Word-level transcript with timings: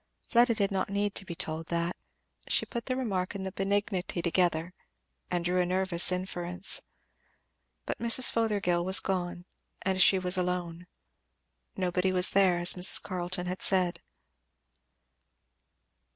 Fleda 0.23 0.55
did 0.55 0.71
not 0.71 0.89
need 0.89 1.13
to 1.13 1.25
be 1.25 1.35
told 1.35 1.67
that; 1.67 1.95
she 2.47 2.65
put 2.65 2.87
the 2.87 2.95
remark 2.95 3.35
and 3.35 3.45
the 3.45 3.51
benignity 3.51 4.19
together, 4.23 4.73
and 5.29 5.45
drew 5.45 5.61
a 5.61 5.65
nervous 5.67 6.11
inference. 6.11 6.81
But 7.85 7.99
Mrs. 7.99 8.31
Fothergill 8.31 8.83
was 8.83 8.99
gone 8.99 9.45
and 9.83 10.01
she 10.01 10.17
was 10.17 10.37
alone. 10.37 10.87
Nobody 11.77 12.11
was 12.11 12.31
there, 12.31 12.57
as 12.57 12.73
Mrs. 12.73 12.99
Carleton 12.99 13.45
had 13.45 13.61
said. 13.61 14.01